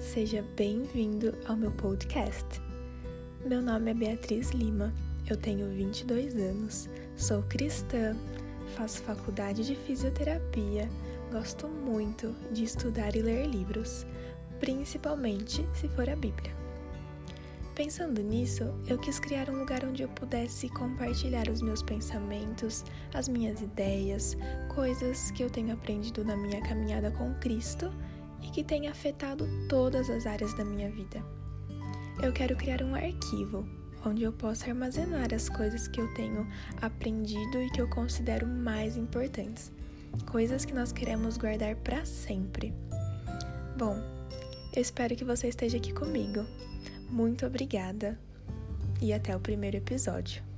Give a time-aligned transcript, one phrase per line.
[0.00, 2.60] seja bem-vindo ao meu podcast.
[3.46, 4.92] Meu nome é Beatriz Lima,
[5.28, 8.16] eu tenho 22 anos, sou cristã,
[8.74, 10.90] faço faculdade de fisioterapia,
[11.30, 14.04] gosto muito de estudar e ler livros,
[14.58, 16.52] principalmente se for a Bíblia.
[17.76, 22.84] Pensando nisso, eu quis criar um lugar onde eu pudesse compartilhar os meus pensamentos,
[23.14, 24.36] as minhas ideias,
[24.74, 27.88] coisas que eu tenho aprendido na minha caminhada com Cristo
[28.42, 31.22] e que tem afetado todas as áreas da minha vida.
[32.22, 33.66] Eu quero criar um arquivo
[34.04, 36.46] onde eu possa armazenar as coisas que eu tenho
[36.80, 39.70] aprendido e que eu considero mais importantes,
[40.30, 42.72] coisas que nós queremos guardar para sempre.
[43.76, 43.96] Bom,
[44.76, 46.44] espero que você esteja aqui comigo.
[47.08, 48.18] Muito obrigada
[49.00, 50.49] e até o primeiro episódio.